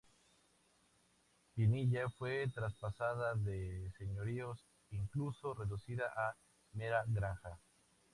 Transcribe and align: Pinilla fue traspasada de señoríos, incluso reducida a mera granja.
Pinilla 1.53 2.09
fue 2.09 2.47
traspasada 2.51 3.35
de 3.35 3.91
señoríos, 3.99 4.57
incluso 4.89 5.53
reducida 5.53 6.07
a 6.15 6.35
mera 6.73 7.03
granja. 7.05 7.59